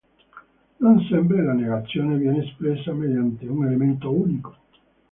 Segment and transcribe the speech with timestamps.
[0.77, 4.55] Non sempre la negazione viene espressa mediante un elemento unico.